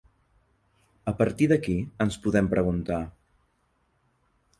[1.11, 2.99] A partir d'aquí ens podem preguntar: